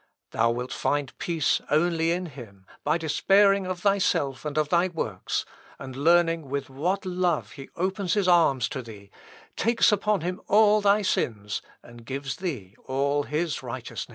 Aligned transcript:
Thou 0.31 0.49
wilt 0.49 0.73
find 0.73 1.15
peace 1.19 1.61
only 1.69 2.09
in 2.09 2.25
him, 2.25 2.65
by 2.83 2.97
despairing 2.97 3.67
of 3.67 3.81
thyself 3.81 4.45
and 4.45 4.57
of 4.57 4.69
thy 4.69 4.87
works, 4.87 5.45
and 5.77 5.95
learning 5.95 6.49
with 6.49 6.71
what 6.71 7.05
love 7.05 7.51
he 7.51 7.69
opens 7.75 8.15
his 8.15 8.27
arms 8.27 8.67
to 8.69 8.81
thee, 8.81 9.11
takes 9.55 9.91
upon 9.91 10.21
him 10.21 10.41
all 10.47 10.81
thy 10.81 11.03
sins, 11.03 11.61
and 11.83 12.03
gives 12.03 12.37
thee 12.37 12.75
all 12.87 13.21
his 13.25 13.61
righteousness." 13.61 14.09